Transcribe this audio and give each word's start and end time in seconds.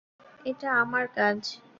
এটা 0.45 0.69
আমার 0.81 1.05
কাজ। 1.15 1.39